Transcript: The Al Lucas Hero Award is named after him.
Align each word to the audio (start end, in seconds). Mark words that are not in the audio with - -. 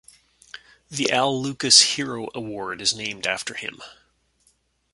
The 0.89 1.11
Al 1.11 1.39
Lucas 1.39 1.93
Hero 1.95 2.29
Award 2.33 2.81
is 2.81 2.95
named 2.95 3.27
after 3.27 3.53
him. 3.53 3.83